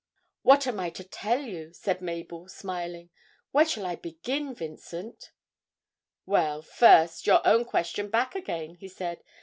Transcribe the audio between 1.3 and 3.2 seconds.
you?' said Mabel smiling.